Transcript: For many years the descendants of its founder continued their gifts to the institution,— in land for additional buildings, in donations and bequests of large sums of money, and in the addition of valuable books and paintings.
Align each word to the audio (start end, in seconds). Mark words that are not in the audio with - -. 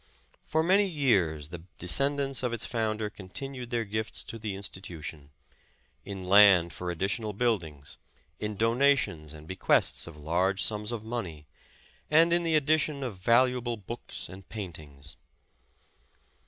For 0.41 0.63
many 0.63 0.87
years 0.87 1.49
the 1.49 1.61
descendants 1.77 2.41
of 2.41 2.53
its 2.53 2.65
founder 2.65 3.07
continued 3.07 3.69
their 3.69 3.85
gifts 3.85 4.23
to 4.23 4.39
the 4.39 4.55
institution,— 4.55 5.29
in 6.11 6.23
land 6.23 6.73
for 6.73 6.89
additional 6.89 7.33
buildings, 7.33 7.99
in 8.39 8.55
donations 8.55 9.31
and 9.31 9.47
bequests 9.47 10.07
of 10.07 10.17
large 10.17 10.63
sums 10.63 10.91
of 10.91 11.03
money, 11.03 11.45
and 12.09 12.33
in 12.33 12.41
the 12.41 12.55
addition 12.55 13.03
of 13.03 13.17
valuable 13.17 13.77
books 13.77 14.27
and 14.27 14.49
paintings. 14.49 15.17